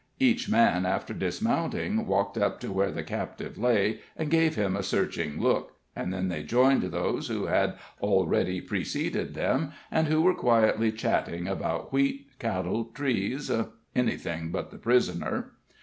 Each 0.19 0.49
man, 0.49 0.87
after 0.87 1.13
dismounting, 1.13 2.07
walked 2.07 2.35
up 2.35 2.59
to 2.61 2.71
where 2.71 2.89
the 2.91 3.03
captive 3.03 3.55
lay, 3.59 3.99
and 4.17 4.31
gave 4.31 4.55
him 4.55 4.75
a 4.75 4.81
searching 4.81 5.39
look, 5.39 5.73
and 5.95 6.11
then 6.11 6.27
they 6.27 6.41
joined 6.41 6.81
those 6.85 7.27
who 7.27 7.45
had 7.45 7.75
already 8.01 8.61
preceded 8.61 9.35
them, 9.35 9.73
and 9.91 10.07
who 10.07 10.23
were 10.23 10.33
quietly 10.33 10.91
chatting 10.91 11.47
about 11.47 11.93
wheat, 11.93 12.25
cattle, 12.39 12.85
trees 12.85 13.51
everything 13.95 14.49
but 14.51 14.71
the 14.71 14.79
prisoner. 14.79 15.51